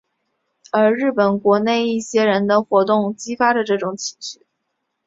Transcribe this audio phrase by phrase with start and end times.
[0.71, 4.43] 而日本国内一些人的活动也激发着这种情绪。